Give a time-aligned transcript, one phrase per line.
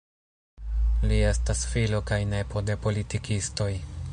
[1.11, 3.73] Li estas filo kaj nepo de politikistoj.